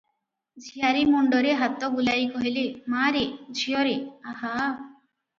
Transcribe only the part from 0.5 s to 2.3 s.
ଝିଆରୀ ମୁଣ୍ତରେ ହାତ ବୁଲାଇ